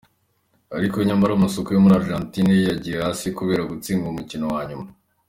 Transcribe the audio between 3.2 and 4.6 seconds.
kubera gutsindwa umukino